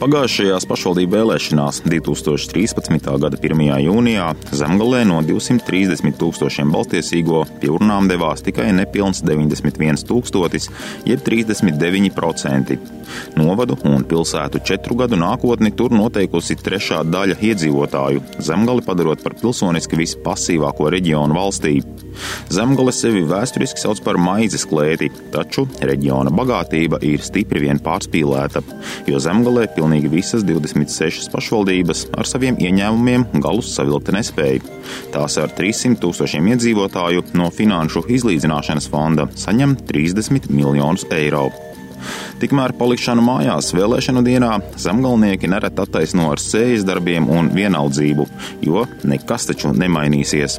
Pagājušajās 0.00 0.64
pašvaldību 0.64 1.12
vēlēšanās 1.12 1.82
2013. 1.84 3.08
gada 3.20 3.36
1. 3.36 3.58
jūnijā 3.84 4.30
Zemgalē 4.56 5.02
no 5.04 5.18
230 5.26 6.16
tūkstošiem 6.16 6.72
balstiesīgo 6.72 7.42
pie 7.60 7.68
urnām 7.74 8.08
devās 8.08 8.40
tikai 8.46 8.70
nepilns 8.78 9.20
91 9.28 10.00
tūkstotis, 10.08 10.70
jeb 11.04 11.20
39%. 11.26 12.78
Novadu 13.36 13.76
un 13.90 14.06
pilsētu 14.08 14.62
četru 14.64 14.96
gadu 15.02 15.18
nākotni 15.20 15.72
tur 15.76 15.92
noteikusi 15.92 16.56
trešā 16.56 17.02
daļa 17.04 17.36
iedzīvotāju, 17.50 18.24
Zemgali 18.40 18.84
padarot 18.86 19.20
par 19.20 19.36
pilsoniski 19.36 20.00
vispasīvāko 20.00 20.88
reģionu 20.96 21.36
valstī. 21.36 21.80
Zemgale 22.52 22.92
sevi 22.94 23.22
vēsturiski 23.28 23.82
sauc 23.82 24.00
par 24.04 24.18
maizes 24.20 24.64
klēti, 24.68 25.10
taču 25.34 25.66
reģiona 25.84 26.32
bagātība 26.34 27.00
ir 27.06 27.22
stipri 27.24 27.64
vien 27.66 27.80
pārspīlēta, 27.82 28.62
jo 29.10 29.20
Zemgalē 29.22 29.68
pilnīgi 29.90 30.10
visas 30.12 30.44
26 30.46 31.32
pašvaldības 31.32 32.04
ar 32.14 32.28
saviem 32.28 32.54
ieņēmumiem 32.62 33.24
galus 33.42 33.72
savilkt 33.74 34.12
nespēja. 34.14 34.62
Tās 35.10 35.34
ar 35.42 35.50
300 35.58 35.98
tūkstošiem 35.98 36.46
iedzīvotāju 36.52 37.24
no 37.34 37.50
Finanšu 37.50 38.04
izlīdzināšanas 38.06 38.86
fonda 38.92 39.26
saņem 39.34 39.74
30 39.90 40.46
miljonus 40.54 41.08
eiro. 41.10 41.48
Tikmēr 42.40 42.74
palikšanu 42.78 43.24
mājās 43.24 43.72
vēlēšanu 43.76 44.22
dienā 44.26 44.52
zemgalnieki 44.80 45.50
nereti 45.50 45.82
attaisno 45.84 46.30
ar 46.32 46.42
sējas 46.42 46.86
darbiem 46.88 47.28
un 47.30 47.50
vienaldzību, 47.54 48.26
jo 48.66 48.86
nekas 49.04 49.50
taču 49.50 49.74
nemainīsies. 49.76 50.58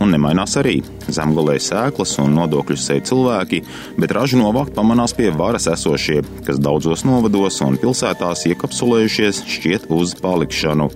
Un 0.00 0.14
nemainās 0.14 0.56
arī. 0.60 0.78
Zemgalē 1.12 1.58
sēklas 1.62 2.16
un 2.22 2.32
nodokļus 2.38 2.86
sēž 2.88 3.04
cilvēki, 3.10 3.62
bet 4.00 4.14
ražu 4.16 4.40
novākt 4.40 4.74
pamanās 4.76 5.14
pie 5.16 5.28
varas 5.34 5.68
esošie, 5.72 6.22
kas 6.46 6.62
daudzos 6.62 7.04
novados 7.08 7.60
un 7.66 7.78
pilsētās 7.82 8.46
iekapsulējušies 8.52 9.44
šķiet 9.56 9.90
uz 9.92 10.16
palikšanu. 10.22 10.90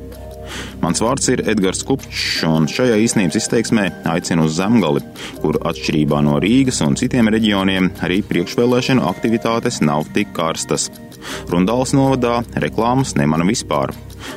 Mans 0.82 1.02
vārds 1.02 1.28
ir 1.32 1.44
Edgars 1.50 1.84
Kupčs, 1.86 2.42
un 2.48 2.68
šajā 2.70 2.98
īstenības 3.04 3.40
izteiksmē 3.40 3.86
aicinu 4.14 4.46
uz 4.48 4.56
Zemgali, 4.58 5.04
kur 5.42 5.60
atšķirībā 5.70 6.22
no 6.26 6.38
Rīgas 6.42 6.82
un 6.86 6.98
citiem 7.00 7.30
reģioniem 7.32 7.92
arī 8.04 8.20
priekšvēlēšanu 8.30 9.06
aktivitātes 9.10 9.82
nav 9.84 10.08
tik 10.14 10.34
karstas. 10.36 10.90
Rundāls 11.50 11.92
novadā 11.96 12.40
reklāmas 12.64 13.14
nemana 13.18 13.44
vispār. 13.48 13.92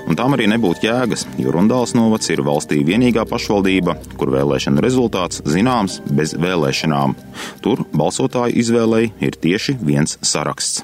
Un 0.08 0.18
tam 0.20 0.36
arī 0.36 0.48
nebūtu 0.52 0.88
jēgas, 0.88 1.26
jo 1.40 1.52
Rundāls 1.56 1.96
novads 1.98 2.30
ir 2.32 2.44
valstī 2.46 2.82
vienīgā 2.88 3.26
pašvaldība, 3.30 3.98
kur 4.20 4.32
vēlēšana 4.36 4.84
rezultāts 4.84 5.44
zināms 5.48 6.00
bez 6.12 6.36
vēlēšanām. 6.40 7.18
Tur 7.64 7.86
balsotāju 7.96 8.58
izvēlei 8.64 9.06
ir 9.24 9.40
tieši 9.40 9.78
viens 9.84 10.18
saraksts. 10.24 10.84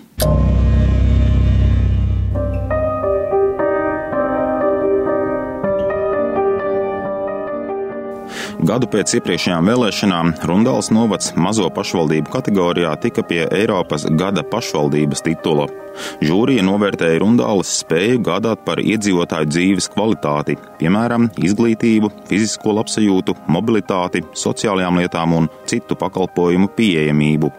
Gadu 8.70 8.86
pēc 8.86 9.16
iepriekšējām 9.18 9.66
vēlēšanām 9.66 10.32
Rundāls 10.46 10.92
novads 10.94 11.32
mazo 11.42 11.66
pašvaldību 11.74 12.30
kategorijā 12.36 12.92
tika 13.02 13.24
pie 13.26 13.40
Eiropas 13.56 14.04
gada 14.20 14.44
pašvaldības 14.46 15.24
titula. 15.26 15.66
Žūrija 16.22 16.62
novērtēja 16.68 17.24
Rundāles 17.24 17.72
spēju 17.82 18.20
gādāt 18.28 18.62
par 18.68 18.78
iedzīvotāju 18.84 19.50
dzīves 19.50 19.90
kvalitāti, 19.96 20.60
piemēram, 20.78 21.32
izglītību, 21.50 22.12
fizisko 22.30 22.76
labsajūtu, 22.78 23.40
mobilitāti, 23.50 24.22
sociālajām 24.38 25.02
lietām 25.02 25.34
un 25.40 25.50
citu 25.66 25.98
pakalpojumu 25.98 26.70
pieejamību. 26.78 27.50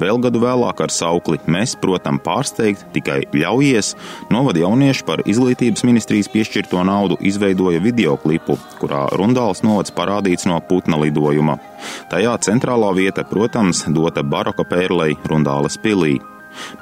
Vēl 0.00 0.20
gadu 0.22 0.42
vēlāk 0.42 0.82
ar 0.84 0.92
saukli 0.92 1.38
Mēs, 1.50 1.74
protams, 1.80 2.22
pārsteigt, 2.24 2.84
tikai 2.94 3.24
ļaujies, 3.34 3.92
novada 4.32 4.62
jaunieši 4.64 5.04
par 5.06 5.22
izglītības 5.28 5.84
ministrijas 5.86 6.30
piešķirto 6.32 6.82
naudu 6.88 7.18
izveidoja 7.20 7.82
videoklipu, 7.84 8.56
kurā 8.80 9.04
Rundāls 9.18 9.64
novads 9.66 9.94
parādīts 9.94 10.48
no 10.48 10.60
putna 10.68 10.98
lidojuma. 11.02 11.58
Tajā 12.12 12.36
centrālā 12.46 12.94
vieta, 12.96 13.26
protams, 13.28 13.84
dota 13.92 14.24
baroka 14.24 14.64
pērlei 14.68 15.18
Rundāles 15.28 15.76
pilī. 15.80 16.16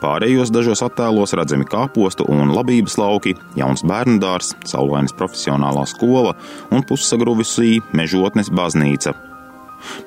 Pārējos 0.02 0.52
dažos 0.52 0.82
attēlos 0.84 1.32
redzami 1.38 1.66
kāpostu 1.68 2.26
un 2.30 2.52
labības 2.52 2.98
lauki, 3.00 3.34
jauns 3.58 3.84
bērnu 3.88 4.20
dārs, 4.22 4.52
saulainas 4.68 5.16
profesionālā 5.16 5.86
skola 5.88 6.36
un 6.70 6.84
pussagruvusī 6.86 7.78
mežotnes 7.96 8.52
baznīca. 8.52 9.16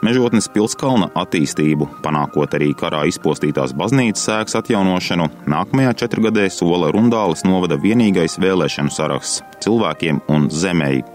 Mežotnes 0.05 0.47
pilskalna 0.51 1.09
attīstību, 1.17 1.87
panākot 2.05 2.55
arī 2.57 2.71
karā 2.77 3.05
izpostītās 3.09 3.75
baznīcas 3.77 4.27
sēks 4.29 4.57
atjaunošanu, 4.61 5.27
nākamajā 5.51 5.95
četrgadē 6.03 6.47
sola 6.53 6.91
Rundāles 6.95 7.45
novada 7.47 7.79
vienīgais 7.81 8.39
vēlēšanu 8.41 8.93
saraksts 8.93 9.43
cilvēkiem 9.65 10.23
un 10.31 10.49
zemēji. 10.53 11.05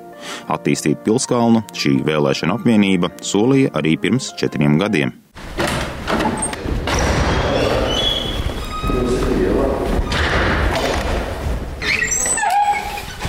Attīstīt 0.52 1.00
pilskalnu 1.06 1.64
šī 1.76 1.96
vēlēšana 2.06 2.58
apvienība 2.60 3.12
solīja 3.24 3.72
arī 3.80 3.96
pirms 4.00 4.34
četriem 4.40 4.78
gadiem. 4.80 5.16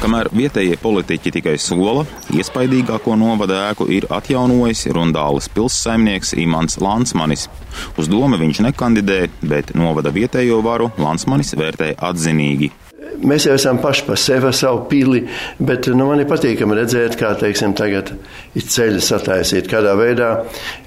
Kamēr 0.01 0.31
vietējie 0.34 0.79
politiķi 0.81 1.29
tikai 1.35 1.51
sola, 1.62 2.01
iespaidīgāko 2.34 3.13
novada 3.22 3.59
ēku 3.67 3.85
ir 3.94 4.07
atjaunojis 4.09 4.88
Rundāles 4.97 5.45
pilssaimnieks 5.53 6.34
Imants 6.41 6.79
Lansmanis. 6.81 7.44
Uz 8.01 8.09
domu 8.09 8.39
viņš 8.41 8.63
nekandidē, 8.66 9.19
bet 9.45 9.75
novada 9.78 10.09
vietējo 10.16 10.57
varu 10.66 10.89
Lansmanis 10.97 11.53
vērtē 11.53 11.91
atzinīgi. 12.09 12.72
Mēs 13.22 13.46
jau 13.46 13.54
esam 13.58 13.78
paši 13.82 14.06
par 14.08 14.20
sevi, 14.20 14.50
savu 14.56 14.86
pili, 14.90 15.22
bet 15.60 15.90
nu, 15.92 16.08
man 16.08 16.22
ir 16.24 16.30
patīkami 16.30 16.78
redzēt, 16.78 17.18
kā 17.20 17.34
teiksim, 17.38 17.76
tagad 17.78 18.14
ir 18.58 18.66
ceļi 18.74 19.02
sataisīti. 19.04 19.70
Kādā 19.72 19.94
veidā 20.00 20.30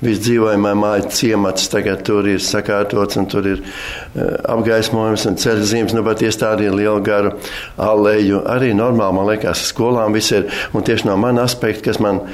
viss 0.01 0.23
dzīvojamā 0.25 0.73
māja 0.79 1.11
ciemats 1.15 1.69
tagad 1.73 2.03
tur 2.07 2.27
ir 2.31 2.43
sakārtots 2.43 3.21
un 3.21 3.29
tur 3.31 3.49
ir 3.53 3.63
uh, 3.63 4.35
apgaismojums 4.57 5.29
un 5.31 5.39
ceļu 5.45 5.69
zīmes. 5.71 5.95
Nu, 5.95 6.03
pat 6.07 6.25
iestādīja 6.25 6.75
lielu 6.75 7.05
garu 7.05 7.37
aleju. 7.77 8.43
Arī 8.51 8.73
normāli, 8.77 9.19
man 9.21 9.31
liekas, 9.31 9.69
skolām 9.71 10.17
viss 10.17 10.35
ir. 10.35 10.49
Un 10.75 10.87
tieši 10.87 11.11
no 11.11 11.19
mana 11.21 11.47
aspekta, 11.47 11.91
kas 11.91 12.03
man 12.03 12.25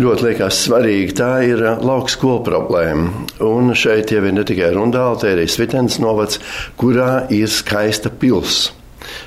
ļoti 0.00 0.30
liekas 0.30 0.64
svarīgi, 0.66 1.16
tā 1.20 1.32
ir 1.46 1.62
lauka 1.84 2.16
skola 2.16 2.42
problēma. 2.48 3.26
Un 3.44 3.74
šeit 3.76 4.14
jau 4.14 4.24
ir 4.24 4.34
ne 4.34 4.46
tikai 4.48 4.72
Rundāla, 4.74 5.20
tā 5.20 5.34
ir 5.34 5.42
arī 5.42 5.50
Svitens 5.52 6.00
novads, 6.02 6.40
kurā 6.80 7.26
ir 7.30 7.50
skaista 7.52 8.10
pilsēta 8.10 8.81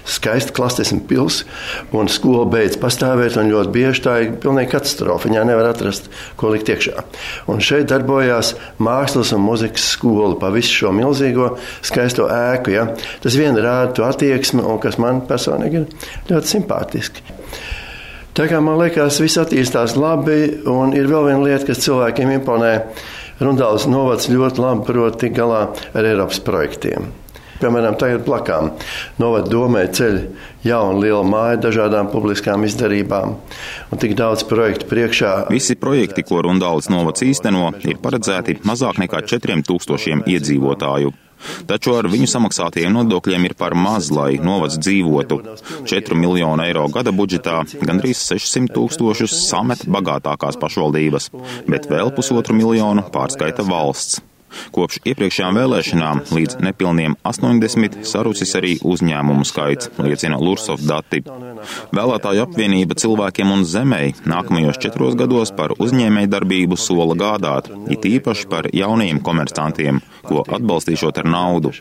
skaista 0.08 0.54
klasisma 0.56 1.02
pilsēta, 1.10 1.50
un 1.96 2.10
skola 2.12 2.46
beidz 2.50 2.78
pastāvēt. 2.82 3.38
Ļoti 3.46 3.72
bieži 3.74 4.04
tā 4.06 4.16
ir 4.24 4.36
pilnīgi 4.42 4.72
katastrofa. 4.74 5.30
Viņā 5.30 5.46
nevar 5.48 5.70
atrast, 5.72 6.10
ko 6.40 6.52
likt 6.54 6.70
iekšā. 6.72 7.04
Un 7.52 7.62
šeit 7.64 7.90
darbojās 7.92 8.54
mākslas 8.84 9.34
un 9.36 9.44
muzikas 9.46 9.88
skola 9.96 10.36
pa 10.40 10.52
visu 10.54 10.74
šo 10.82 10.94
milzīgo 10.96 11.54
skaisto 11.86 12.30
ēku. 12.32 12.76
Ja? 12.76 12.88
Tas 13.24 13.38
vien 13.40 13.58
rāda 13.58 13.94
to 13.98 14.06
attieksmi, 14.08 14.64
un 14.66 14.82
kas 14.84 15.00
man 15.02 15.24
personīgi 15.30 15.84
ir 15.84 16.12
ļoti 16.32 16.56
simpātiski. 16.56 17.26
Tā 18.36 18.50
kā 18.52 18.60
man 18.60 18.76
liekas, 18.82 19.22
viss 19.24 19.40
attīstās 19.40 19.94
labi, 19.96 20.42
un 20.68 20.92
ir 20.98 21.08
vēl 21.08 21.30
viena 21.30 21.44
lieta, 21.46 21.70
kas 21.70 21.86
cilvēkiem 21.86 22.34
imponē. 22.36 22.74
Rundāls 23.40 23.88
novads 23.92 24.28
ļoti 24.32 24.64
labi 24.64 24.88
prot 24.88 25.22
tikt 25.22 25.38
galā 25.40 25.62
ar 25.96 26.08
Eiropas 26.08 26.42
projektiem. 26.44 27.08
Piemēram, 27.62 27.96
tagad 28.00 28.26
plakām 28.28 28.74
novada 29.22 29.48
domē 29.52 29.86
ceļ 29.96 30.18
jaunu 30.68 31.00
lielu 31.04 31.24
māju 31.28 31.62
dažādām 31.64 32.10
publiskām 32.12 32.66
izdarībām 32.68 33.36
un 33.36 34.02
tik 34.02 34.16
daudz 34.20 34.44
projektu 34.50 34.90
priekšā. 34.92 35.34
Visi 35.54 35.78
projekti, 35.80 36.26
ko 36.28 36.42
Rundāls 36.44 36.92
novads 36.92 37.24
īsteno, 37.24 37.70
ir 37.88 38.02
paredzēti 38.04 38.60
mazāk 38.68 39.00
nekā 39.06 39.24
4000 39.32 40.28
iedzīvotāju. 40.36 41.14
Taču 41.70 41.94
ar 41.96 42.08
viņu 42.10 42.28
samaksātajiem 42.32 42.94
nodokļiem 42.96 43.48
ir 43.50 43.56
par 43.60 43.76
maz, 43.78 44.10
lai 44.14 44.36
novads 44.42 44.80
dzīvotu. 44.82 45.42
4 45.88 46.20
miljonu 46.20 46.66
eiro 46.66 46.86
gada 46.92 47.14
budžetā 47.16 47.62
gandrīz 47.82 48.24
600 48.34 48.74
tūkstošus 48.76 49.36
samet 49.48 49.86
bagātākās 49.88 50.60
pašvaldības, 50.62 51.32
bet 51.70 51.92
vēl 51.92 52.14
pusotru 52.16 52.58
miljonu 52.58 53.06
pārskaita 53.16 53.68
valsts. 53.68 54.24
Kopš 54.76 55.02
iepriekšējām 55.06 55.60
vēlēšanām 55.60 56.22
līdz 56.36 56.60
nepilniem 56.66 57.18
80 57.28 58.02
sarucis 58.08 58.56
arī 58.58 58.76
uzņēmumu 58.86 59.46
skaits, 59.48 59.92
liecina 60.02 60.40
Lursov 60.42 60.84
dati. 60.86 61.22
Vēlētāju 61.96 62.44
apvienība 62.46 62.98
cilvēkiem 63.00 63.52
un 63.54 63.66
zemei 63.68 64.14
nākamajos 64.28 64.80
četros 64.82 65.18
gados 65.20 65.54
par 65.56 65.76
uzņēmēju 65.80 66.32
darbību 66.32 66.78
sola 66.80 67.16
gādāt, 67.20 67.72
it 67.92 68.06
īpaši 68.08 68.50
par 68.52 68.70
jaunajiem 68.74 69.22
komercantiem, 69.26 70.02
ko 70.26 70.44
atbalstīšot 70.58 71.22
ar 71.22 71.30
naudu. 71.30 71.72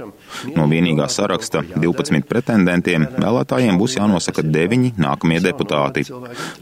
No 0.56 0.66
vienīgā 0.70 1.08
saraksta 1.12 1.64
12 1.74 2.28
pretendentiem 2.30 3.06
vēlētājiem 3.16 3.80
būs 3.80 3.98
jānosaka 3.98 4.44
9 4.46 5.00
nākamie 5.00 5.40
deputāti. 5.44 6.06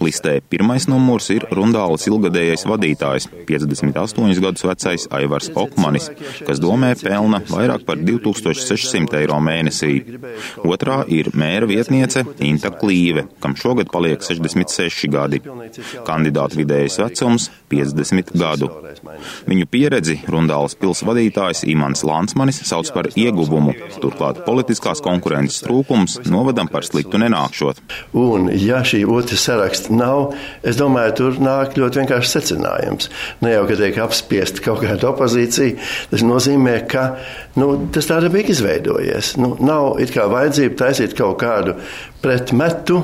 Listē 0.02 0.38
pirmais 0.52 0.88
numurs 0.90 1.30
ir 1.34 1.46
Rundālas 1.52 2.06
ilgadējais 2.10 2.66
vadītājs, 2.68 3.28
58 3.48 4.42
gadus 4.42 4.66
vecais 4.66 5.08
Aivars 5.12 5.50
Okmanis 5.54 6.01
Rīgas, 6.10 6.42
kas 6.46 6.60
domē 6.62 6.92
pelna 7.00 7.40
vairāk 7.48 7.84
par 7.86 8.00
2600 8.00 9.20
eiro 9.20 9.38
mēnesī. 9.42 9.92
Otrā 10.66 11.02
ir 11.12 11.30
mēra 11.38 11.68
vietniece 11.70 12.24
Inta 12.44 12.72
Klīve, 12.74 13.26
kam 13.42 13.56
šogad 13.58 13.90
paliek 13.92 14.22
66 14.24 15.10
gadi. 15.12 15.42
Kandidāta 16.06 16.58
vidējais 16.58 16.98
vecums- 17.02 17.50
50 17.72 18.32
gadu. 18.34 18.70
Viņu 19.46 19.66
pieredzi 19.66 20.18
Rundālas 20.28 20.76
pils 20.78 21.02
vadītājs 21.02 21.64
Imants 21.68 22.04
Lansmanis 22.04 22.62
sauc 22.68 22.90
par 22.92 23.04
ieguvumu, 23.16 23.74
turklāt 24.00 24.44
politiskās 24.46 25.02
konkurences 25.04 25.62
trūkums 25.66 26.18
novadam 26.30 26.68
par 26.70 26.82
sliktu 26.82 27.20
nenākšot. 27.22 27.80
Un, 28.14 28.48
ja 28.52 28.82
šī 28.86 29.04
otra 29.08 29.36
saraksta 29.36 29.94
nav, 29.94 30.34
es 30.62 30.78
domāju, 30.80 31.14
tur 31.16 31.40
nāk 31.42 31.76
ļoti 31.78 32.02
vienkārši 32.02 32.32
secinājums. 32.36 33.10
Ne 33.44 33.54
jau, 33.56 33.66
ka 33.68 33.78
tiek 33.80 33.98
apspiesta 34.04 34.62
kaut 34.64 34.82
kāda 34.84 35.10
opozīcija, 35.12 35.78
Tas 36.10 36.24
nozīmē, 36.26 36.76
ka 36.90 37.06
nu, 37.60 37.72
tas 37.94 38.08
tā 38.10 38.20
bija 38.28 38.52
izveidojies. 38.54 39.34
Nu, 39.40 39.54
nav 39.60 39.98
vajadzība 39.98 40.78
taisīt 40.84 41.16
kaut 41.18 41.40
kādu 41.42 41.76
pretmetu. 42.22 43.02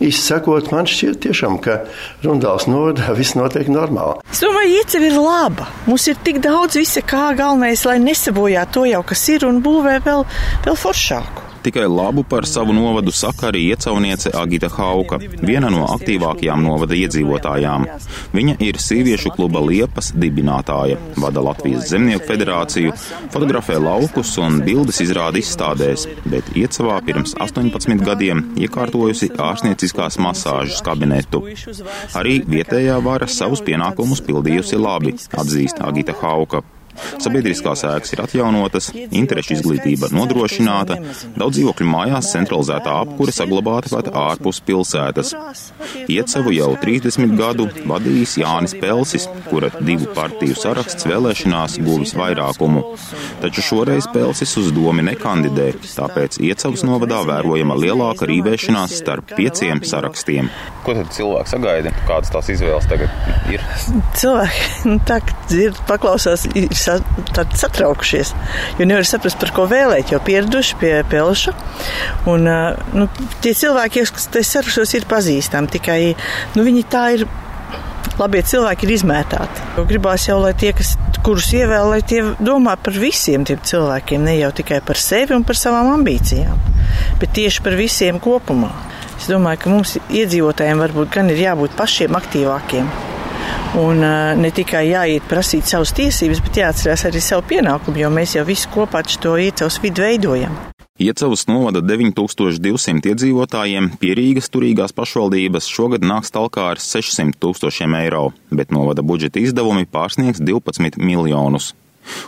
Izsakot, 0.00 0.70
man 0.72 0.86
šķiet, 0.88 1.18
tiešām, 1.26 1.58
ka 1.60 1.82
Runāls 2.24 2.64
nodā 2.70 3.12
viss 3.18 3.36
notiek 3.36 3.68
normāli. 3.68 4.22
Es 4.32 4.40
domāju, 4.40 4.78
ieceva 4.78 5.10
ir 5.10 5.18
laba. 5.18 5.66
Mums 5.88 6.06
ir 6.08 6.16
tik 6.24 6.40
daudz 6.44 6.78
visa, 6.80 7.02
kā 7.04 7.26
galvenais, 7.36 7.84
lai 7.88 7.98
nesabojā 8.00 8.64
to 8.72 8.86
jau, 8.88 9.02
kas 9.10 9.26
ir, 9.34 9.44
un 9.48 9.60
būvē 9.64 9.98
vēl, 10.06 10.24
vēl 10.64 10.80
foršāku. 10.86 11.47
Tikai 11.62 11.88
labu 11.88 12.22
par 12.22 12.46
savu 12.46 12.72
novadu 12.72 13.12
saka 13.12 13.48
arī 13.50 13.64
iecauniece 13.72 14.30
Agita 14.34 14.68
Hauka, 14.70 15.18
viena 15.42 15.70
no 15.72 15.86
aktīvākajām 15.94 16.62
novada 16.62 16.94
iedzīvotājām. 16.94 17.86
Viņa 18.36 18.54
ir 18.64 18.78
sieviešu 18.82 19.32
kluba 19.34 19.62
Liepas 19.64 20.12
dibinātāja, 20.14 20.98
vada 21.18 21.42
Latvijas 21.42 21.90
Zemnieku 21.90 22.28
federāciju, 22.30 22.94
fotografē 23.34 23.80
laukus 23.82 24.36
un 24.42 24.60
bildes 24.66 25.02
izrāda 25.04 25.42
izstādēs, 25.42 26.06
bet 26.30 26.54
iecavā 26.54 27.00
pirms 27.08 27.34
18 27.42 28.06
gadiem 28.06 28.44
iekārtojusi 28.56 29.32
ārstnieciskās 29.48 30.20
masāžas 30.22 30.82
kabinetu. 30.86 31.42
Arī 32.18 32.40
vietējā 32.46 33.02
vara 33.04 33.26
savus 33.26 33.64
pienākumus 33.66 34.22
pildījusi 34.24 34.78
labi, 34.78 35.16
atzīst 35.42 35.82
Agita 35.82 36.14
Hauka. 36.22 36.62
Sabiedriskās 37.22 37.84
ēkas 37.88 38.14
ir 38.14 38.22
atjaunotas, 38.24 38.90
interešu 38.94 39.56
izglītība 39.58 40.10
nodrošināta, 40.14 40.98
daudz 41.38 41.58
dzīvokļu 41.58 41.88
mājās 41.88 42.30
centralizētā 42.34 42.94
apkure 43.04 43.34
saglabāta 43.34 43.92
pat 43.94 44.10
ārpus 44.14 44.60
pilsētas. 44.66 45.34
Iecevu 46.08 46.54
jau 46.56 46.70
30 46.82 47.34
gadu 47.38 47.68
vadījis 47.88 48.36
Jānis 48.42 48.76
Pelsis, 48.78 49.28
kura 49.48 49.70
divu 49.78 50.10
partiju 50.16 50.56
saraksts 50.58 51.08
vēlēšanās 51.08 51.78
guvis 51.84 52.14
vairākumu. 52.18 52.84
Taču 53.42 53.64
šoreiz 53.70 54.08
Pelsis 54.14 54.56
uz 54.60 54.70
domi 54.74 55.04
nekandidē, 55.08 55.70
tāpēc 55.88 56.40
Iecevas 56.44 56.84
novadā 56.86 57.20
vērojama 57.28 57.76
lielāka 57.78 58.28
rīvēšanās 58.28 58.96
starp 59.02 59.34
pieciem 59.38 59.82
sarakstiem. 59.86 60.50
Ko 60.86 60.94
tad 60.96 61.10
cilvēks 61.14 61.54
sagaida? 61.54 61.92
Kādas 62.08 62.32
tās 62.32 62.48
izvēles 62.54 62.86
tagad 62.90 63.52
ir? 63.52 63.64
Cilvēki 64.18 64.66
nu, 64.90 64.98
tā, 65.08 65.20
dzird, 65.48 65.80
paklausās, 65.88 66.46
ir 66.58 66.72
satraukušies. 67.58 68.34
Jo 68.78 68.86
nevar 68.88 69.06
saprast, 69.08 69.38
par 69.40 69.52
ko 69.56 69.66
vēlēt, 69.70 70.12
jau 70.14 70.20
pieraduši 70.24 70.78
pie 70.80 70.92
pelša. 71.10 71.54
Un, 72.30 72.48
nu, 72.94 73.08
tie 73.44 73.54
cilvēki, 73.56 74.06
kas 74.14 74.30
te 74.32 74.44
sarakstos, 74.46 74.94
ir 74.98 75.08
pazīstami, 75.10 75.70
tikai 75.78 76.00
nu, 76.56 76.64
viņi 76.66 76.88
tā 76.90 77.04
ir. 77.18 77.28
Labie 78.18 78.40
cilvēki 78.42 78.82
ir 78.82 78.90
izmētāti. 78.96 79.64
Gribās 79.86 80.24
jau, 80.26 80.40
lai 80.42 80.50
tie, 80.58 80.72
kas, 80.74 80.96
kurus 81.22 81.52
ievēl, 81.54 81.92
lai 81.92 82.00
tie 82.02 82.24
domā 82.42 82.74
par 82.82 82.96
visiem 82.98 83.44
tiem 83.46 83.60
cilvēkiem, 83.62 84.24
ne 84.26 84.34
jau 84.40 84.48
tikai 84.58 84.80
par 84.82 84.98
sevi 84.98 85.36
un 85.36 85.44
par 85.46 85.58
savām 85.60 85.92
ambīcijām, 85.92 86.58
bet 87.20 87.36
tieši 87.38 87.62
par 87.62 87.78
visiem 87.78 88.18
kopumā. 88.22 88.72
Es 89.18 89.30
domāju, 89.30 89.62
ka 89.62 89.70
mums 89.70 89.94
iedzīvotājiem 90.08 90.82
varbūt 90.82 91.14
gan 91.14 91.30
ir 91.30 91.44
jābūt 91.44 91.78
pašiem 91.78 92.18
aktīvākiem. 92.18 92.90
Un 93.78 94.00
uh, 94.00 94.32
ne 94.38 94.50
tikai 94.54 94.86
jāiet 94.88 95.28
prasīt 95.28 95.68
savas 95.68 95.92
tiesības, 95.96 96.40
bet 96.46 96.62
jāatcerās 96.62 97.04
arī 97.08 97.20
savu 97.22 97.44
pienākumu, 97.50 98.00
jo 98.00 98.10
mēs 98.12 98.34
jau 98.38 98.44
visi 98.48 98.70
kopā 98.72 99.04
to 99.20 99.36
iecavas 99.36 99.78
vidu 99.82 100.02
veidojam. 100.06 100.56
Iecavas 100.98 101.44
novada 101.46 101.78
9200 101.78 103.12
iedzīvotājiem, 103.12 103.92
pierīgas 104.00 104.50
turīgās 104.50 104.94
pašvaldības 104.96 105.68
šogad 105.70 106.02
nāks 106.02 106.34
talkā 106.34 106.64
ar 106.72 106.82
600 106.82 107.38
tūkstošiem 107.38 107.94
eiro, 108.00 108.32
bet 108.50 108.74
novada 108.74 109.04
budžeta 109.06 109.38
izdevumi 109.38 109.86
pārsniegs 109.86 110.42
12 110.42 110.98
miljonus. 110.98 111.70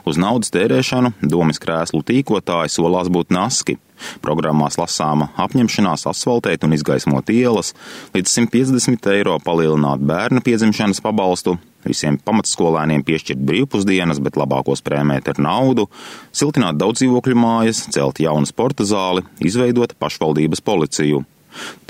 Uz 0.09 0.19
naudas 0.21 0.53
tērēšanu 0.55 1.15
domas 1.23 1.61
krēslu 1.63 2.03
tīkotāji 2.07 2.73
solās 2.75 3.11
būt 3.13 3.33
naski. 3.35 3.79
Programmās 4.25 4.79
lasāma 4.81 5.29
apņemšanās 5.41 6.07
asfaltēt 6.09 6.65
un 6.65 6.73
izgaismot 6.77 7.33
ielas, 7.35 7.75
līdz 8.15 8.37
150 8.39 9.11
eiro 9.13 9.37
palielināt 9.45 10.01
bērnu 10.09 10.41
piedzimšanas 10.47 11.03
pabalstu, 11.05 11.59
visiem 11.85 12.17
pamatskolēniem 12.25 13.05
piešķirt 13.05 13.43
brīvpusdienas, 13.51 14.23
bet 14.25 14.39
labākos 14.41 14.85
prēmēt 14.87 15.29
ar 15.33 15.43
naudu, 15.43 15.89
siltināt 16.33 16.81
daudz 16.81 17.03
dzīvokļu 17.03 17.37
mājas, 17.37 17.85
celt 17.93 18.23
jaunu 18.25 18.49
sporta 18.49 18.89
zāli, 18.89 19.27
izveidot 19.45 19.97
pašvaldības 20.01 20.65
policiju. 20.65 21.25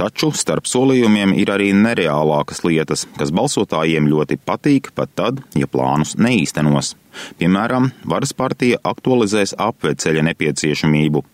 Taču 0.01 0.31
starp 0.37 0.69
solījumiem 0.71 1.35
ir 1.39 1.53
arī 1.53 1.71
nereālākas 1.77 2.65
lietas, 2.67 3.07
kas 3.19 3.33
balsotājiem 3.35 4.09
ļoti 4.11 4.39
patīk, 4.47 4.93
pat 4.97 5.13
tad, 5.19 5.43
ja 5.59 5.69
plānus 5.71 6.17
neīstenos. 6.21 6.95
Piemēram, 7.41 7.91
varas 8.09 8.33
partija 8.37 8.81
aktualizēs 8.87 9.57
apveceļa 9.59 10.25
nepieciešamību. 10.31 11.25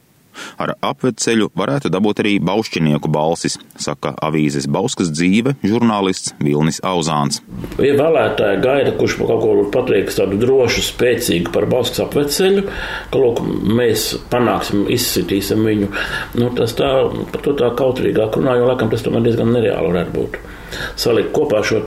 Ar 0.63 0.75
apveceļu 0.85 1.51
varētu 1.57 1.91
dabūt 1.93 2.23
arī 2.25 2.35
baušķinieku 2.45 3.11
balsis, 3.13 3.59
saka 3.81 4.15
avīzes 4.27 4.69
Bauskas 4.73 5.13
dzīve 5.15 5.57
žurnālists 5.65 6.35
Vilnis 6.43 6.81
Auzāns. 6.87 7.43
Ja 7.83 7.97
vēlētāji 7.99 8.63
gaida, 8.65 8.95
kurš 8.99 9.19
kaut 9.23 9.45
ko 9.45 9.55
pateiks 9.75 10.19
tādu 10.21 10.41
drošu, 10.41 10.85
spēcīgu 10.87 11.53
par 11.55 11.69
Bauskas 11.71 12.05
apveceļu, 12.07 12.67
ka, 13.13 13.23
lūk, 13.23 13.43
mēs 13.81 14.09
panāksim, 14.33 14.87
izsitīsim 14.93 15.65
viņu, 15.67 15.91
nu, 16.41 16.51
tas 16.59 16.77
tā, 16.79 16.93
par 17.33 17.45
to 17.45 17.57
tā 17.59 17.73
kautrīgāk 17.79 18.41
runā, 18.41 18.59
jo, 18.61 18.69
laikam, 18.71 18.93
tas 18.93 19.05
tomēr 19.07 19.27
diezgan 19.29 19.53
nereāli 19.57 19.93
varētu 19.93 20.17
būt 20.17 20.41
salikt 20.99 21.33
kopā 21.37 21.63
šo 21.67 21.83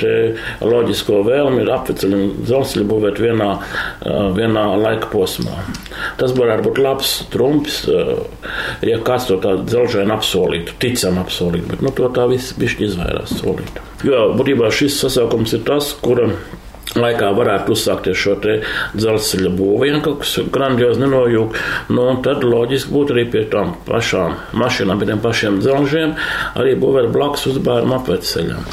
loģisko 0.63 1.23
vēlmi, 1.27 1.63
ir 1.63 1.71
apveceļu 1.73 2.19
un 2.19 2.29
dzelzceļu 2.45 2.87
būvēt 2.89 3.21
vienā, 3.23 3.49
vienā 4.37 4.65
laika 4.79 5.09
posmā. 5.11 5.63
Tas 6.19 6.35
varētu 6.37 6.69
būt 6.69 6.81
labs 6.83 7.13
trumpis, 7.33 7.81
ja 8.85 9.01
kāds 9.05 9.29
to 9.29 9.39
tādu 9.43 9.67
dzelžēnu 9.69 10.15
apsolītu, 10.15 10.77
ticam 10.81 11.19
apsolītu, 11.23 11.67
bet 11.73 11.85
nu, 11.85 11.93
to 11.95 12.09
tā 12.15 12.29
viss 12.31 12.55
bišķi 12.59 12.89
izvairās 12.91 13.35
solīt. 13.41 13.83
Jo 14.07 14.29
būtībā 14.39 14.71
šis 14.71 15.01
sasaukums 15.03 15.57
ir 15.57 15.65
tas, 15.67 15.91
kuram 16.03 16.37
laikā 16.97 17.29
varētu 17.37 17.75
uzsākties 17.75 18.17
šo 18.17 18.35
dzelzceļa 18.39 19.51
būvu, 19.53 19.85
ja 19.85 20.01
kaut 20.03 20.23
kas 20.23 20.37
grandiozi 20.53 21.03
nenojūg. 21.03 21.57
Nu, 21.93 22.05
tad 22.25 22.45
loģiski 22.45 22.93
būtu 22.93 23.15
arī 23.15 23.25
pie 23.33 23.45
tām 23.51 23.75
pašām 23.87 24.37
mašīnām, 24.57 25.01
pie 25.01 25.09
tiem 25.11 25.23
pašiem 25.23 25.59
dzelžiem, 25.63 26.15
arī 26.59 26.75
būvēt 26.79 27.11
blakus 27.13 27.49
uz 27.51 27.59
bērnu 27.65 27.99
apveceļiem. 27.99 28.69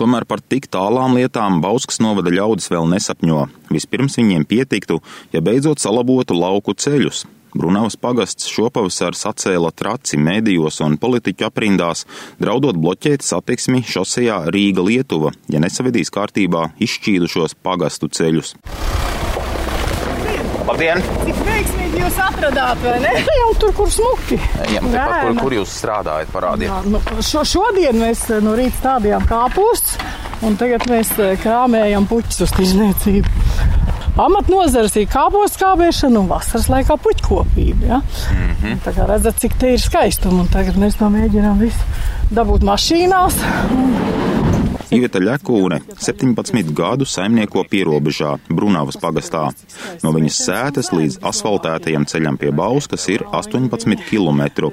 Tomēr 0.00 0.24
par 0.24 0.40
tik 0.40 0.70
tālām 0.72 1.18
lietām 1.18 1.60
Bauskas 1.60 2.00
novada 2.00 2.32
ļaudis 2.32 2.70
vēl 2.72 2.88
nesapņo. 2.94 3.42
Vispirms 3.68 4.16
viņiem 4.16 4.46
pietiktu, 4.48 5.00
ja 5.34 5.42
beidzot 5.44 5.82
salabotu 5.82 6.36
lauku 6.38 6.72
ceļus, 6.72 7.26
Brunavas 7.54 7.96
pagasts 8.00 8.48
šopavasar 8.50 9.16
sacēla 9.18 9.72
traci 9.76 10.18
medijos 10.20 10.80
un 10.84 10.96
politiķu 11.00 11.48
aprindās, 11.48 12.06
draudot 12.40 12.78
bloķēt 12.78 13.26
satiksmi 13.26 13.82
šosejā 13.86 14.44
Rīga-Lietuva, 14.54 15.34
ja 15.50 15.62
nesavedīs 15.62 16.12
kārtībā 16.14 16.70
izšķīdušos 16.86 17.58
pagastu 17.64 18.10
ceļus. 18.12 18.54
Labdien! 20.70 21.00
Cik 21.24 21.38
veiksmīgi 21.46 22.02
jūs 22.04 22.18
atradāt, 22.22 22.78
vai 22.84 22.98
ne? 23.02 23.12
Jau 23.40 23.48
tur, 23.58 23.72
kur 23.74 23.90
smuki. 23.90 24.38
Jā, 24.70 24.82
tepat, 24.84 25.14
kur, 25.24 25.38
kur 25.40 25.56
jūs 25.56 25.72
strādājat, 25.80 26.30
parādiet. 26.34 26.68
Jā, 26.70 26.78
nu, 26.86 27.00
šo, 27.26 27.42
šodien 27.48 27.98
mēs 27.98 28.26
eh, 28.30 28.42
no 28.44 28.54
rīta 28.58 28.78
stādījām 28.78 29.26
kāpustus, 29.30 29.96
un 30.46 30.58
tagad 30.60 30.86
mēs 30.92 31.10
eh, 31.18 31.34
krāmējam 31.42 32.06
puķus 32.10 32.44
uz 32.46 32.54
tīzniecību. 32.60 33.49
Amatnozares 34.18 34.96
ir 34.96 35.08
kāpos 35.10 35.54
skābēšana 35.56 36.22
un 36.22 36.28
vasaras 36.30 36.68
laikā 36.72 36.96
puķkopība. 37.04 37.86
Ja? 37.86 38.00
Mm 38.00 38.54
-hmm. 38.62 38.80
Tā 38.84 38.94
kā 38.96 39.06
redzat, 39.06 39.38
cik 39.38 39.58
te 39.58 39.72
ir 39.74 39.80
skaistuma, 39.80 40.46
tagad 40.52 40.76
mēs 40.76 40.98
to 40.98 41.10
mēģinām 41.10 41.58
visu 41.58 41.78
dabūt 42.30 42.62
mašīnās. 42.62 43.34
Iveta 44.90 45.20
Ļekūne 45.22 45.80
17 46.02 46.72
gadu 46.74 47.06
saimnieko 47.06 47.62
pierobežā 47.70 48.38
Brunavas 48.48 48.96
pagastā. 48.96 49.52
No 50.02 50.10
viņas 50.12 50.40
sētas 50.46 50.90
līdz 50.92 51.20
asfaltētajam 51.22 52.06
ceļam 52.06 52.36
pie 52.36 52.50
Bauskas 52.50 53.08
ir 53.08 53.22
18 53.30 54.02
km. 54.10 54.70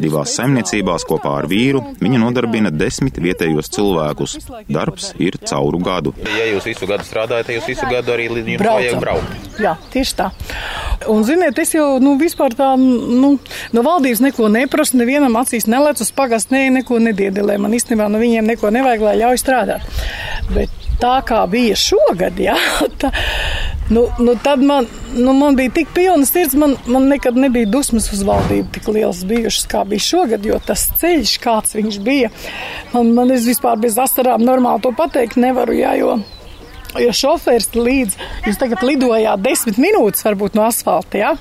Divās 0.00 0.34
saimniecībās 0.38 1.06
kopā 1.08 1.36
ar 1.40 1.48
vīru 1.50 1.82
viņa 2.00 2.20
nodarbina 2.22 2.72
desmit 2.72 3.18
vietējos 3.22 3.70
cilvēkus. 3.74 4.36
Darbs 4.70 5.12
ir 5.22 5.38
cauru 5.44 5.80
gadu. 5.84 6.14
Ja 6.24 6.48
jūs 6.50 6.68
visu 6.70 6.88
gadu 6.90 7.06
strādājat, 7.06 7.50
tad 7.50 7.58
jūs 7.58 7.70
visu 7.72 7.90
gadu 7.90 8.14
arī 8.14 8.28
līdz 8.32 8.52
jums 8.54 8.66
vajag 8.66 9.00
braukt. 9.02 9.50
Jā, 9.60 9.76
tieši 9.92 10.16
tā. 10.18 10.30
Un, 11.10 11.22
ziniet, 11.24 11.58
es 11.60 11.72
jau 11.74 11.98
nu, 12.02 12.16
vispār 12.20 12.54
tā, 12.56 12.72
nu, 12.76 13.34
no 13.76 13.84
valdības 13.86 14.20
neko 14.24 14.50
neprasu, 14.52 14.98
nevienam 15.00 15.38
acīs 15.40 15.68
nelec 15.70 16.02
uz 16.04 16.12
pagastu, 16.16 16.56
ne, 16.56 16.66
neko 16.80 17.00
nediedelē. 17.02 17.56
Man 17.60 17.76
īstenībā 17.76 18.10
no 18.12 18.20
viņiem 18.20 18.48
neko 18.52 18.72
nevajag, 18.74 19.06
lai 19.08 19.16
ļauj 19.22 19.40
strādāt. 19.40 20.04
Bet 20.52 20.80
tā 21.00 21.16
kā 21.26 21.40
bija 21.50 21.76
šogad, 21.78 22.40
jā, 22.40 22.56
tā, 23.00 23.12
nu, 23.90 24.06
nu 24.18 24.34
tad 24.42 24.62
man, 24.62 24.86
nu, 25.14 25.32
man 25.32 25.56
bija 25.58 25.70
tik 25.74 25.88
pilna 25.94 26.26
sirds, 26.26 26.54
man, 26.54 26.76
man 26.86 27.08
nekad 27.10 27.36
nebija 27.36 27.66
dusmas 27.66 28.10
uz 28.14 28.22
valdību 28.26 28.70
tik 28.74 28.88
liels 28.94 29.24
bijušas, 29.26 29.66
kā 29.70 29.84
bija 29.88 30.06
šogad, 30.06 30.46
jo 30.46 30.58
tas 30.66 30.86
ceļš, 31.00 31.36
kāds 31.42 31.74
viņš 31.74 32.00
bija, 32.06 32.30
man, 32.94 33.10
man 33.16 33.34
es 33.34 33.48
vispār 33.50 33.80
bez 33.82 33.98
asarām 33.98 34.46
normāli 34.46 34.86
to 34.86 34.94
pateikt 34.96 35.40
nevaru, 35.40 35.76
jā, 35.82 35.96
jo. 36.00 36.20
Jo 36.98 37.12
šofērs 37.14 37.68
līdz 37.76 38.16
jūs 38.48 38.56
tagad 38.58 38.80
lidojāt 38.82 39.42
desmit 39.44 39.76
minūtes, 39.78 40.24
varbūt 40.26 40.56
no 40.58 40.64
asfalta, 40.66 41.20
ja? 41.20 41.34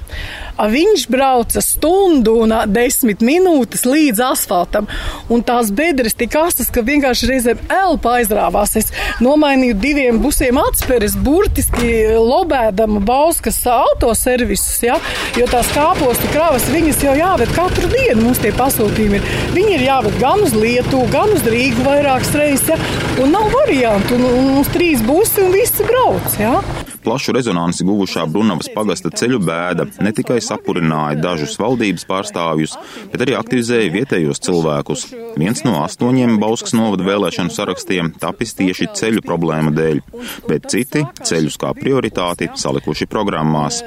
Viņš 0.68 1.06
brauca 1.12 1.62
stundu 1.64 2.36
un 2.44 2.54
desmit 2.68 3.24
minūtes 3.24 3.86
līdz 3.88 4.22
asfaltam. 4.30 4.90
Un 5.32 5.44
tās 5.46 5.72
bedres 5.76 6.18
tik 6.20 6.36
astas, 6.40 6.68
ka 6.74 6.84
vienkārši 6.86 7.30
reizēm 7.30 7.62
elpa 7.72 8.18
aizrāvās. 8.20 8.76
Es 8.80 8.92
nomainīju 9.24 9.78
diviem 9.80 10.20
busiem 10.24 10.60
atspēres, 10.60 11.16
burtiski 11.24 11.94
lobēdama 12.18 13.02
bauskas 13.06 13.62
autoservisus, 13.70 14.82
ja? 14.84 15.00
jo 15.40 15.48
tās 15.50 15.70
kāpostu 15.76 16.30
kravas 16.34 16.68
viņas 16.74 17.04
jau 17.08 17.16
jāved 17.18 17.54
katru 17.56 17.92
dienu. 17.94 18.26
Mums 18.28 18.44
tie 18.44 18.52
pasūtījumi 18.56 19.22
ir. 19.22 19.32
Viņi 19.56 19.78
ir 19.78 19.88
jāved 19.88 20.20
gan 20.22 20.44
uz 20.44 20.56
Lietuvu, 20.58 21.08
gan 21.14 21.32
uz 21.36 21.46
Rīgu 21.48 21.88
vairākas 21.88 22.36
reizes, 22.38 22.74
ja? 22.74 22.80
un 23.24 23.34
nav 23.36 23.50
variantu. 23.56 24.20
Un, 24.20 24.28
un 24.30 24.62
uz 24.64 24.70
trīs 24.74 25.04
busi 25.06 25.44
un 25.46 25.56
visi 25.56 25.88
brauc. 25.88 26.40
Ja? 26.42 26.60
Plašu 27.04 27.34
rezonanci 27.36 27.86
guvušā 27.88 28.26
Brunavas 28.32 28.70
pagasta 28.74 29.12
ceļu 29.22 29.40
bēda 29.48 29.86
ne 30.04 30.12
tikai 30.16 30.40
sapurināja 30.44 31.20
dažus 31.24 31.56
valdības 31.62 32.06
pārstāvjus, 32.10 32.76
bet 33.12 33.24
arī 33.26 33.38
aktivizēja 33.40 33.94
vietējos 33.94 34.44
cilvēkus. 34.46 35.06
Viens 35.40 35.64
no 35.68 35.78
astoņiem 35.86 36.38
Bauskas 36.42 36.76
novada 36.78 37.08
vēlēšanu 37.08 37.56
sarakstiem 37.56 38.12
tapis 38.20 38.56
tieši 38.60 38.90
ceļu 39.00 39.24
problēmu 39.26 39.74
dēļ, 39.78 40.02
bet 40.50 40.70
citi 40.74 41.06
ceļus 41.24 41.60
kā 41.62 41.74
prioritāti 41.78 42.52
salikuši 42.60 43.08
programmās. 43.12 43.84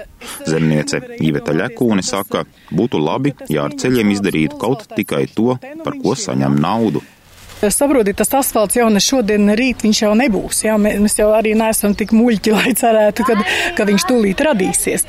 Zemniece 0.47 1.03
Iveta 1.21 1.55
Ļekūne 1.57 2.05
saka, 2.07 2.47
būtu 2.73 3.01
labi, 3.03 3.35
ja 3.53 3.67
ar 3.67 3.75
ceļiem 3.79 4.15
izdarītu 4.15 4.61
kaut 4.61 4.87
tikai 4.97 5.27
to, 5.37 5.59
par 5.85 5.99
ko 6.01 6.17
saņem 6.19 6.61
naudu. 6.63 7.03
Saprotiet, 7.71 8.17
tas 8.19 8.33
asfalts 8.35 8.75
jau 8.75 8.89
ne 8.91 9.01
šodien, 9.03 9.45
ne 9.47 9.55
rīt 9.59 9.85
viņš 9.85 10.01
jau 10.03 10.13
nebūs. 10.19 10.65
Jā, 10.67 10.75
mēs 10.81 11.15
jau 11.21 11.29
arī 11.37 11.53
neesam 11.59 11.95
tik 11.99 12.15
muļķi, 12.17 12.55
lai 12.59 12.73
cerētu, 12.79 13.27
ka, 13.29 13.37
ka 13.79 13.87
viņš 13.89 14.07
tūlīt 14.09 14.43
radīsies. 14.49 15.07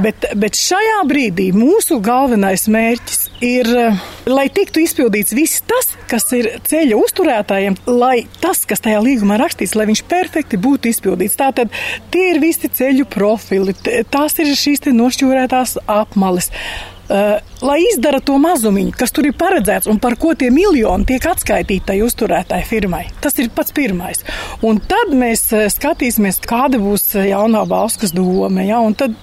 Bet, 0.00 0.30
bet 0.40 0.56
šajā 0.56 1.00
brīdī 1.10 1.50
mūsu 1.56 2.00
galvenais 2.04 2.66
mērķis 2.72 3.26
ir, 3.44 3.70
lai 4.30 4.46
tiktu 4.54 4.84
izpildīts 4.84 5.34
viss 5.36 5.64
tas, 5.68 5.92
kas 6.10 6.28
ir 6.36 6.48
ceļa 6.68 7.00
uzturētājiem, 7.00 7.80
lai 7.90 8.22
tas, 8.40 8.62
kas 8.68 8.84
tajā 8.84 9.02
līgumā 9.04 9.40
rakstīts, 9.40 9.76
lai 9.76 9.88
viņš 9.90 10.04
perfekti 10.10 10.60
būtu 10.60 10.92
izpildīts. 10.92 11.38
Tātad 11.40 11.74
tie 12.14 12.30
ir 12.34 12.40
visi 12.42 12.70
ceļu 12.70 13.08
profili, 13.10 13.76
tās 14.12 14.38
ir 14.40 14.54
šīs 14.56 14.88
nošķūrētās 14.94 15.76
apmales. 15.90 16.50
Uh, 17.10 17.40
lai 17.66 17.80
izdara 17.88 18.20
to 18.22 18.36
mazumiņu, 18.38 18.92
kas 18.94 19.10
tur 19.10 19.26
ir 19.26 19.34
paredzēts 19.34 19.88
un 19.90 19.98
par 19.98 20.14
ko 20.20 20.30
tie 20.38 20.52
miljoni 20.54 21.08
tiek 21.08 21.24
atskaitīti 21.26 21.88
tai 21.88 21.96
uzturētāji 22.06 22.68
firmai. 22.68 23.02
Tas 23.24 23.34
ir 23.42 23.50
pats 23.54 23.74
pirmais. 23.74 24.22
Un 24.62 24.78
tad 24.78 25.10
mēs 25.18 25.48
skatīsimies, 25.74 26.38
kāda 26.46 26.78
būs 26.78 27.16
jaunā 27.18 27.64
Bauskas 27.66 28.14
doma. 28.14 28.62
Ja? 28.62 28.78
Un 28.78 28.94
tad 28.94 29.18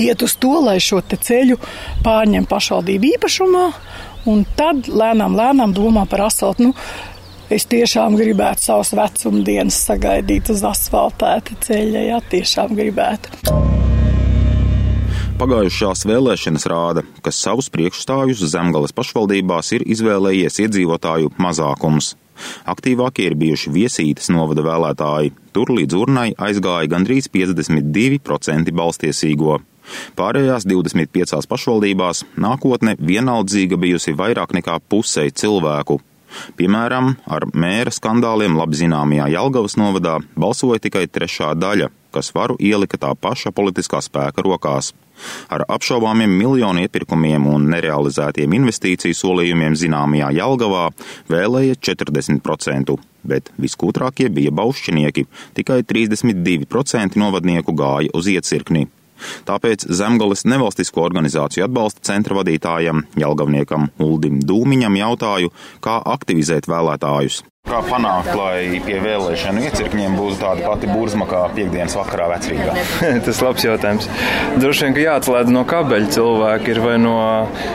iet 0.00 0.22
uz 0.22 0.36
to, 0.40 0.54
lai 0.64 0.78
šo 0.82 1.02
ceļu 1.02 1.58
pārņem 2.04 2.48
pašvaldību 2.48 3.12
īpašumā, 3.16 3.66
un 4.32 4.44
tad 4.58 4.88
lēnām, 4.88 5.36
lēnām 5.38 5.76
domā 5.76 6.06
par 6.10 6.26
asfaltu. 6.30 6.70
Nu, 6.70 6.74
es 7.52 7.68
tiešām 7.70 8.18
gribētu 8.18 8.70
savus 8.70 8.92
vecuma 8.96 9.44
dienas 9.46 9.78
sagaidīt 9.86 10.52
uz 10.54 10.64
asfaltēta 10.66 11.60
ceļa, 11.68 12.04
ja 12.10 12.20
tiešām 12.32 12.76
gribētu. 12.78 13.65
Pagājušās 15.36 16.06
vēlēšanas 16.08 16.62
rāda, 16.72 17.02
ka 17.20 17.28
savus 17.28 17.66
priekšstāvjus 17.74 18.40
zemgales 18.48 18.94
pašvaldībās 18.96 19.74
ir 19.76 19.82
izvēlējies 19.84 20.62
iedzīvotāju 20.64 21.34
mazākums. 21.36 22.14
Aktīvākie 22.72 23.26
ir 23.28 23.36
bijuši 23.36 23.72
viesītes 23.74 24.30
novada 24.32 24.64
vēlētāji. 24.64 25.34
Tur 25.52 25.74
līdz 25.76 25.98
urnai 25.98 26.30
aizgāja 26.40 26.88
gandrīz 26.88 27.28
52% 27.34 28.72
balstiesīgo. 28.80 29.58
Pārējās 30.16 30.64
25 30.64 31.44
pašvaldībās 31.52 32.24
nākotne 32.40 32.96
vienaldzīga 32.96 33.76
bijusi 33.76 34.16
vairāk 34.16 34.56
nekā 34.56 34.78
pusei 34.88 35.28
cilvēku. 35.36 36.00
Piemēram, 36.56 37.12
ar 37.28 37.44
mēra 37.52 37.92
skandāliem 37.92 38.56
labi 38.56 38.80
zināmajā 38.80 39.28
Jelgavas 39.36 39.76
novadā 39.76 40.16
balsoja 40.32 40.80
tikai 40.88 41.04
trešā 41.12 41.52
daļa, 41.60 41.92
kas 42.16 42.32
varu 42.36 42.56
ielika 42.58 42.98
tā 43.00 43.12
paša 43.20 43.52
politiskā 43.56 44.00
spēka 44.04 44.44
rokās. 44.46 44.94
Ar 45.48 45.64
apšaubāmiem 45.72 46.32
miljonu 46.40 46.84
iepirkumiem 46.84 47.46
un 47.48 47.70
nerealizētiem 47.72 48.56
investīciju 48.58 49.16
solījumiem 49.16 49.76
zināmajā 49.78 50.32
Jelgavā 50.36 50.84
vēlēja 51.32 51.78
40%, 51.88 52.96
bet 53.26 53.48
viskūtrākie 53.60 54.28
bija 54.32 54.52
baušķinieki, 54.56 55.26
tikai 55.56 55.80
32% 55.88 57.16
novadnieku 57.20 57.76
gāja 57.76 58.12
uz 58.16 58.28
iecirkni. 58.32 58.86
Tāpēc 59.48 59.86
Zemgales 59.96 60.44
nevalstisko 60.44 61.00
organizāciju 61.06 61.64
atbalsta 61.66 62.04
centra 62.10 62.36
vadītājam, 62.36 63.06
Jelgavniekam 63.16 63.88
Uldim 64.02 64.42
Dūmiņam 64.44 64.98
jautāju, 65.00 65.52
kā 65.80 65.98
aktivizēt 66.16 66.68
vēlētājus. 66.68 67.40
Kā 67.66 67.80
panākt, 67.82 68.30
lai 68.38 68.78
pie 68.86 69.00
vēlēšanu 69.02 69.64
iecirkņiem 69.66 70.12
būtu 70.14 70.36
tāda 70.38 70.62
pati 70.62 70.86
burzma 70.86 71.26
kā 71.26 71.40
piekdienas 71.56 71.96
vakarā 71.98 72.28
vecrīgā? 72.30 72.76
Tas 73.26 73.40
labs 73.42 73.66
jautājums. 73.66 74.06
Droši 74.62 74.86
vien, 74.86 74.94
ka 74.94 75.02
jāatslēdz 75.02 75.50
no 75.50 75.64
kabeļa 75.66 76.12
cilvēki 76.14 76.70
ir 76.70 76.80
vai 76.84 76.94
no 77.02 77.16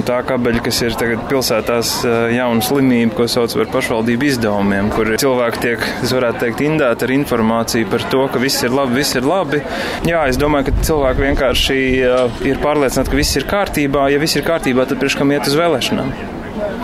tā 0.07 0.21
kabeļa, 0.29 0.63
kas 0.63 0.79
ir 0.87 0.95
tagad 0.95 1.27
pilsētās 1.27 1.93
eh, 2.07 2.17
jauna 2.37 2.63
slimība, 2.63 3.17
ko 3.19 3.27
sauc 3.35 3.51
par 3.59 3.67
pašvaldību 3.75 4.29
izdevumiem, 4.31 4.93
kur 4.95 5.11
cilvēki 5.19 5.63
tiek, 5.67 5.87
es 6.07 6.15
varētu 6.15 6.45
teikt, 6.45 6.63
indēti 6.71 7.09
ar 7.09 7.17
informāciju 7.19 7.91
par 7.91 8.09
to, 8.15 8.25
ka 8.31 8.39
viss 8.47 8.63
ir 8.63 8.71
labi, 8.71 9.01
viss 9.03 9.19
ir 9.19 9.27
labi. 9.27 9.59
Jā, 10.07 10.23
es 10.31 10.39
domāju, 10.39 10.71
ka 10.71 10.87
cilvēki 10.87 11.27
vienkārši 11.27 11.81
eh, 11.99 12.43
ir 12.47 12.63
pārliecināti, 12.63 13.11
ka 13.11 13.25
viss 13.25 13.41
ir 13.41 13.51
kārtībā. 13.51 14.07
Ja 14.15 14.23
viss 14.23 14.39
ir 14.39 14.47
kārtībā, 14.47 14.87
tad 14.87 15.03
priekš 15.03 15.19
kam 15.19 15.35
iet 15.35 15.51
uz 15.51 15.59
vēlēšanām? 15.59 16.39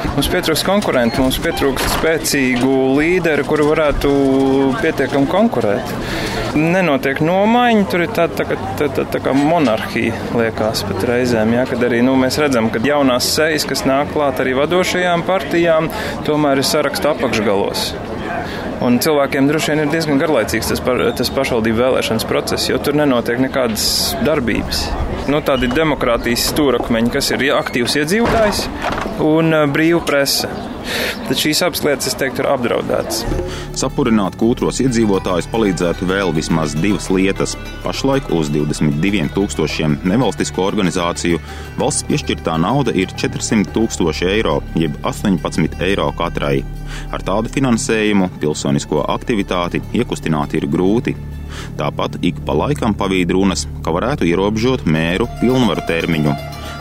Mums 0.06 0.30
pietrūkst 0.34 0.66
konkurentu, 0.66 1.22
mums 1.24 1.38
pietrūkst 1.42 1.98
spēcīgu 1.98 2.74
līderi, 2.98 3.46
kuru 3.48 3.68
varētu 3.72 4.12
pietiekami 4.82 5.30
konkurēt. 5.32 5.94
Nenotiek 6.58 7.22
nomaiņa, 7.22 7.86
tur 7.92 8.06
ir 8.06 8.14
tāda 8.18 8.42
tā, 8.42 8.58
tā, 8.80 8.90
tā, 8.98 9.06
tā 9.14 9.22
kā 9.22 9.34
monarhija, 9.38 10.18
liekas, 10.38 10.84
pat 10.90 11.06
reizēm. 11.10 11.54
Ja, 11.58 11.68
kad 11.70 11.86
arī 11.86 12.02
nu, 12.06 12.18
mēs 12.18 12.40
redzam, 12.42 12.72
ka 12.74 12.82
jaunās 12.86 13.30
sejas, 13.38 13.68
kas 13.70 13.86
nāk 13.90 14.14
klāt 14.16 14.42
arī 14.42 14.58
vadošajām 14.58 15.26
partijām, 15.28 15.92
tomēr 16.26 16.64
ir 16.64 16.70
saraksta 16.72 17.14
apakšgalos. 17.14 17.92
Un 18.86 19.00
cilvēkiem 19.02 19.48
droši 19.50 19.72
vien 19.72 19.82
ir 19.82 19.90
diezgan 19.90 20.20
garlaicīgs 20.22 20.70
tas, 20.70 20.82
par, 20.86 21.02
tas 21.18 21.32
pašvaldību 21.34 21.80
vēlēšanas 21.82 22.28
process, 22.30 22.70
jo 22.70 22.78
tur 22.84 22.98
nenotiek 23.00 23.42
nekādas 23.42 23.88
darbības. 24.28 24.84
Nu, 25.34 25.42
tādi 25.46 25.72
demokrātijas 25.72 26.46
stūrakmeņi, 26.52 27.14
kas 27.18 27.34
ir 27.34 27.48
aktīvs 27.58 27.98
iedzīvotājs 28.04 28.66
un 29.26 29.56
brīva 29.74 30.04
presa. 30.06 30.52
Tad 31.28 31.40
šīs 31.40 31.62
abas 31.66 31.84
lietas, 31.86 32.10
es 32.12 32.18
teiktu, 32.20 32.44
ir 32.44 32.50
apdraudētas. 32.52 33.24
Sapurināt 33.78 34.38
kūtros 34.40 34.82
iedzīvotājus 34.84 35.50
palīdzētu 35.52 36.08
vēl 36.10 36.34
vismaz 36.36 36.76
divas 36.78 37.10
lietas. 37.14 37.56
Pašlaik 37.84 38.32
uz 38.36 38.52
22 38.54 39.30
tūkstošiem 39.36 40.00
nevalstisko 40.08 40.66
organizāciju 40.68 41.42
valsts 41.80 42.08
piešķirtā 42.10 42.58
nauda 42.62 42.96
ir 42.96 43.14
400 43.14 43.74
tūkstoši 43.76 44.30
eiro, 44.32 44.60
jeb 44.80 44.98
18 45.08 45.82
eiro 45.88 46.10
katrai. 46.18 46.62
Ar 47.14 47.24
tādu 47.26 47.52
finansējumu 47.54 48.32
pilsonisko 48.42 49.04
aktivitāti 49.14 49.84
iekustināt 49.98 50.56
ir 50.58 50.70
grūti. 50.72 51.16
Tāpat 51.78 52.20
ik 52.28 52.40
pa 52.46 52.56
laikam 52.58 52.96
pavīd 52.98 53.32
runas, 53.34 53.66
ka 53.86 53.94
varētu 53.96 54.28
ierobežot 54.30 54.86
mēru 54.90 55.30
pilnvaru 55.42 55.86
termiņu. 55.90 56.36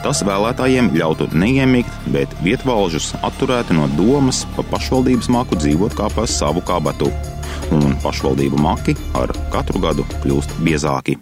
Tas 0.05 0.23
vēlētājiem 0.27 0.93
ļautu 0.97 1.29
neiemigt, 1.37 1.93
bet 2.15 2.33
vietvalžus 2.45 3.13
atturētu 3.27 3.77
no 3.79 3.89
domas 3.97 4.45
pa 4.57 4.65
pašvaldības 4.73 5.31
maku 5.33 5.59
dzīvot 5.61 5.97
kā 5.99 6.11
pa 6.15 6.27
savu 6.31 6.65
kabatu. 6.67 7.11
Un 7.75 7.97
pašvaldību 8.05 8.61
maki 8.63 8.97
ar 9.19 9.33
katru 9.55 9.83
gadu 9.83 10.07
kļūst 10.23 10.59
biezāki. 10.63 11.17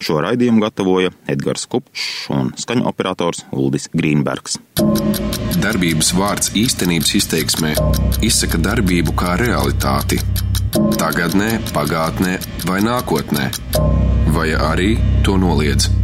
Šo 0.00 0.20
raidījumu 0.24 0.62
gatavoja 0.64 1.12
Edgars 1.30 1.66
Kupčs 1.70 2.28
un 2.32 2.52
skaņu 2.58 2.86
operators 2.88 3.44
Uldis 3.52 3.90
Grīnbergs. 3.92 4.58
Darbības 5.60 6.12
vārds 6.16 6.52
īstenības 6.58 7.14
izteiksmē 7.20 7.74
izsaka 8.24 8.60
darbību 8.62 9.16
kā 9.18 9.36
realitāti. 9.40 10.20
Tagatnē, 10.98 11.50
pagātnē 11.74 12.38
vai 12.68 12.80
nākotnē, 12.82 13.50
vai 14.34 14.48
arī 14.70 14.94
to 15.26 15.36
noliedz. 15.38 16.03